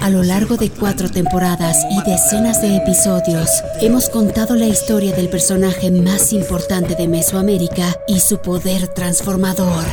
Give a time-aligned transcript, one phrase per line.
[0.00, 3.48] A lo largo de cuatro temporadas y decenas de episodios,
[3.80, 9.84] hemos contado la historia del personaje más importante de Mesoamérica y su poder transformador.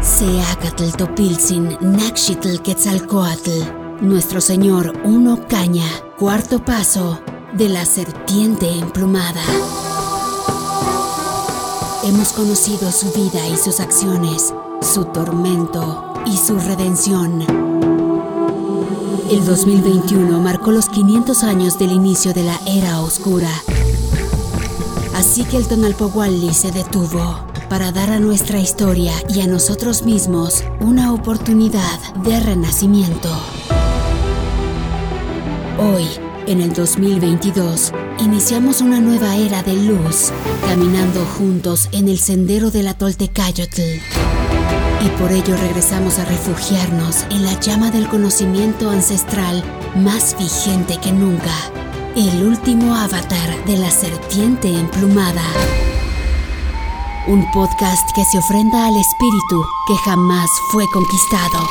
[0.00, 5.88] Seacatl Topilzin Naxitl Quetzalcoatl, nuestro señor Uno Caña,
[6.18, 7.20] cuarto paso
[7.52, 9.42] de la serpiente emplumada.
[12.04, 17.42] Hemos conocido su vida y sus acciones, su tormento y su redención.
[19.30, 23.50] El 2021 marcó los 500 años del inicio de la era oscura.
[25.14, 27.38] Así que el Tonalpohualli se detuvo
[27.68, 33.30] para dar a nuestra historia y a nosotros mismos una oportunidad de renacimiento.
[35.78, 36.08] Hoy,
[36.48, 40.32] en el 2022, iniciamos una nueva era de luz,
[40.66, 43.80] caminando juntos en el sendero de la Toltecayotl.
[45.04, 49.62] Y por ello regresamos a refugiarnos en la llama del conocimiento ancestral
[49.96, 51.54] más vigente que nunca,
[52.16, 55.42] el último avatar de la serpiente emplumada.
[57.26, 61.68] Un podcast que se ofrenda al espíritu que jamás fue conquistado.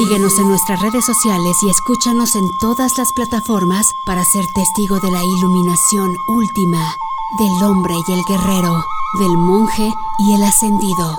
[0.00, 5.10] Síguenos en nuestras redes sociales y escúchanos en todas las plataformas para ser testigo de
[5.10, 6.96] la iluminación última
[7.38, 8.82] del hombre y el guerrero,
[9.18, 11.18] del monje y el ascendido,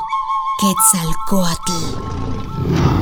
[0.60, 3.01] Quetzalcoatl.